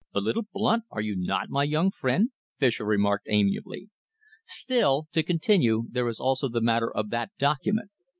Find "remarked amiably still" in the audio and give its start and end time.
2.85-5.05